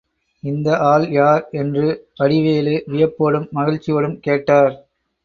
[0.43, 1.43] இந்த ஆள் யார்?
[1.53, 1.83] என்று
[2.17, 4.73] வடிவேலு வியப்போடும் மகிழ்ச்சியோடும் கேட்டார்.